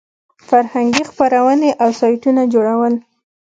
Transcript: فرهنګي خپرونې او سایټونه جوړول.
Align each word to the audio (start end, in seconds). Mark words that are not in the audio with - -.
فرهنګي 0.47 1.03
خپرونې 1.09 1.69
او 1.83 1.89
سایټونه 2.01 2.41
جوړول. 2.53 2.93